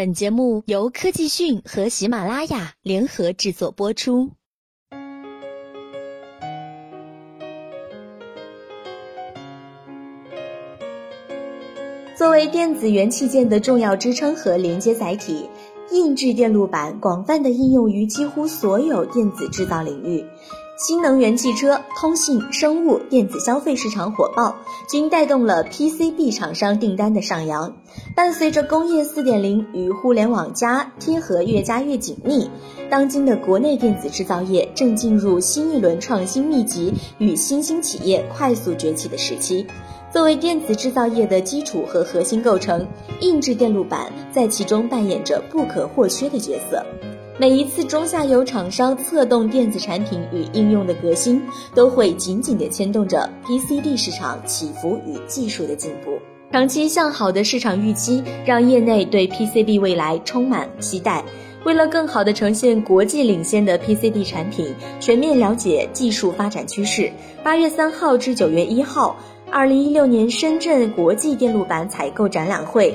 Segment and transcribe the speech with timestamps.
[0.00, 4.30] 本节目由科技讯和喜马拉雅联合制作播出。
[12.16, 15.50] 作为电子元器件的重要支撑和连接载体，
[15.92, 20.24] 硬质电路板广泛的应用于几乎所有电子制造领域。
[20.80, 24.56] 新能源汽车、通信、生物、电子消费市场火爆，
[24.88, 27.76] 均带动了 PCB 厂商订单的上扬。
[28.16, 32.50] 伴随着工业4.0与互联网加贴合越加越紧密，
[32.88, 39.66] 当今的国内电子制造业正进入新一轮创新密集与新兴企业快速崛起的时期。
[40.10, 42.88] 作为电子制造业的基础和核心构成，
[43.20, 46.82] 硬质电路板在其中扮演着不可或缺的角色。
[47.40, 51.40] 每一次中下游厂商策动电子产品与应用的革新，
[51.74, 56.18] 都会紧紧地牵动着 PCB 市场起伏与技术的进步。
[56.52, 61.24] 长期向好的市场预期，让业内对 PCB 未来充满期待。
[61.64, 67.10] 为了更好地呈现国际领先的 PCB 产品，全面了解技术发展趋势，
[67.42, 69.16] 八月三号至九月一号，
[69.50, 72.94] 二零一六年深圳国际电路板采购展览会。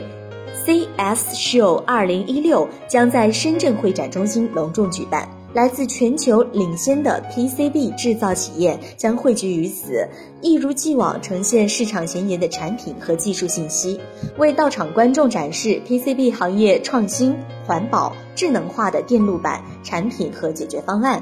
[0.66, 10.08] CS Show 二零一六将在深圳会展中心隆重举办，来自全球领先的 PCB 制造企业将汇聚于此，
[10.42, 14.00] 一如既往呈现市场前沿的产品和技术信息，
[14.40, 21.22] 为到场观众展示 PCB 行业创新、环保、智能化的电路板产品和解决方案，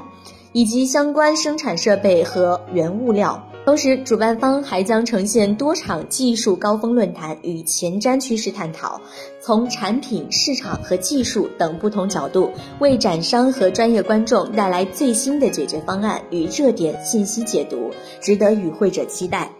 [0.52, 3.46] 以及相关生产设备和原物料。
[3.64, 9.00] 同时，主办方还将呈现多场技术高峰论坛与前瞻趋势探讨，
[9.40, 17.90] 从产品、市场和技术等不同角度，为展商和专业观众带来最新的解决方案与热点信息解读，
[18.20, 19.50] 值得与会者期待。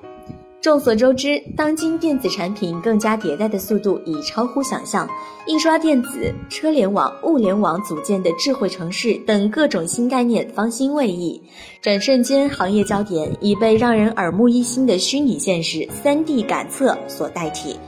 [0.64, 5.06] 众所周知，当今电子产品更加迭代的速度已超乎想象，
[5.46, 11.38] 印刷电子、车联网、物联网组建的智慧城市等各种新概念方兴未艾。
[11.82, 17.78] 转瞬间，行业焦点已被让人耳目一新的虚拟现实、3D 感测所代替。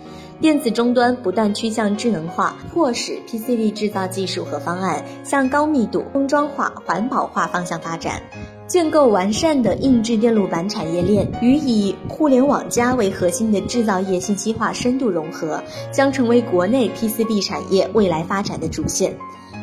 [0.42, 8.20] 电子终端不断趋向智能化，迫使 PCB 制造技术和方案向高密度、封装化、环保化方向发展。
[8.66, 15.62] 建构完善的硬质电路板产业链与以互联网加为核心的制造业信息化深度融合，
[15.92, 19.16] 将成为国内 PCB 产业未来发展的主线。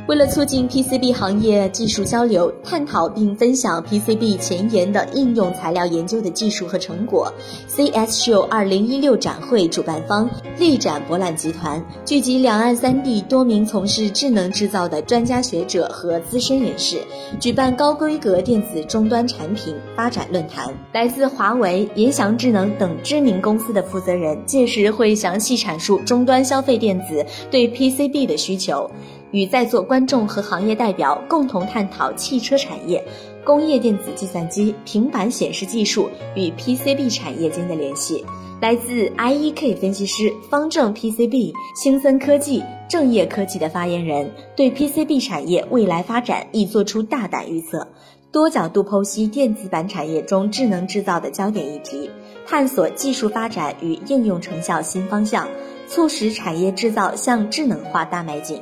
[0.05, 7.33] 为了促进 PCB 行业技术交流，探讨并分享 PCB 前沿的应用材料研究的技术和成果
[7.69, 16.97] ，CS Show 2016展会主办方力展博览集团聚集两岸三地多名从事智能制造的专家学者和资深人士，
[17.39, 20.65] 举办高规格电子终端产品发展论坛。
[20.91, 28.91] 来自华为、联想智能等知名公司的负责人届时会详细阐述终端消费电子对 PCB 的需求。
[29.33, 33.03] 与在座观众和行业代表共同探讨汽车产业、
[33.43, 38.23] 工业电子计算机、平板显示技术与 PCB 产业间的联系。
[38.61, 47.85] 来自 IEK 分析师方正 PCB、兴森科技、正业科技的发言人对 PCB 产业未来发展亦做出大胆预测，
[48.31, 52.09] 多角度剖析电子板产业中智能制造的焦点议题，
[52.47, 55.45] 探索技术发展与应用成效新方向，
[55.89, 58.61] 促使产业制造向智能化大迈进。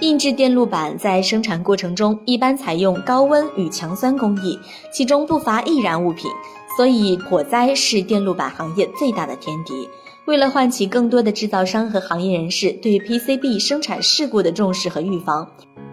[0.00, 4.56] 印制电路板在生产过程中一般采用高温与强酸工艺，
[4.92, 6.30] 其中不乏易燃物品，
[6.76, 9.88] 所以火灾是电路板行业最大的天敌。
[10.24, 15.48] 为了唤起更多的制造商和行业人士对 PCB 生产事故的重视和预防，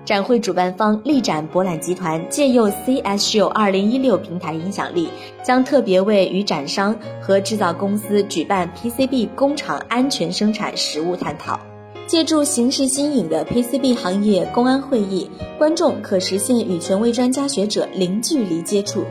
[0.05, 5.09] 展会主办方力展博览集团借用 CS Show 2016平台影响力，
[5.43, 11.59] 将特别为与展商和制造公司举办 PCB 工厂安全生产实务探讨。
[12.07, 19.03] 借助形式新颖的 PCB 行业公安会议，观众可实现与权威专家学者零距离接触。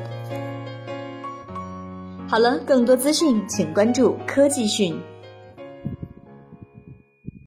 [2.29, 4.97] 好了，更多资讯请关注科技讯。